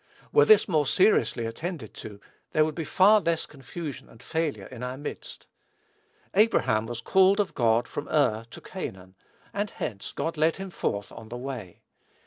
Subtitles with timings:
[0.33, 2.19] Were this more seriously attended to,
[2.53, 5.45] there would be far less confusion and failure in our midst.
[6.33, 9.13] Abraham was called of God from Ur to Canaan,
[9.53, 11.81] and hence, God led him forth on the way.